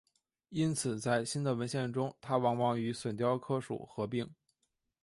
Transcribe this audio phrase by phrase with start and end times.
[0.49, 4.27] 因此在新的文献中它往往与隼雕属合并。